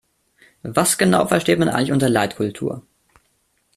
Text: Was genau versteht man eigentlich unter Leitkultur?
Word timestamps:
Was 0.63 0.97
genau 0.97 1.27
versteht 1.27 1.59
man 1.59 1.69
eigentlich 1.69 1.91
unter 1.91 2.09
Leitkultur? 2.09 2.81